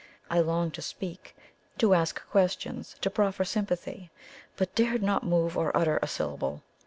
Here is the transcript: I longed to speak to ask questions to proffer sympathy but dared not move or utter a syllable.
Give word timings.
I 0.31 0.39
longed 0.39 0.73
to 0.73 0.81
speak 0.81 1.35
to 1.77 1.93
ask 1.93 2.25
questions 2.27 2.95
to 3.01 3.11
proffer 3.11 3.45
sympathy 3.45 4.09
but 4.57 4.73
dared 4.73 5.03
not 5.03 5.23
move 5.23 5.55
or 5.55 5.77
utter 5.77 5.99
a 6.01 6.07
syllable. 6.07 6.63